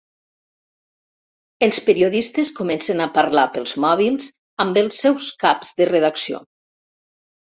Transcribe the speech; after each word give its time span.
Els 1.65 1.75
periodistes 1.89 2.51
comencen 2.61 3.03
a 3.05 3.07
parlar 3.17 3.43
pels 3.57 3.73
mòbils 3.85 4.31
amb 4.65 4.79
els 4.83 4.97
seus 5.05 5.27
caps 5.45 5.75
de 5.83 5.87
redacció. 5.93 6.41